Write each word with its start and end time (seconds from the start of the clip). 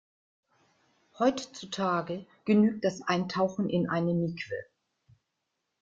Heutzutage 1.19 2.25
genügt 2.45 2.83
das 2.85 3.03
Eintauchen 3.03 3.69
in 3.69 3.87
eine 3.87 4.15
Mikwe. 4.15 4.63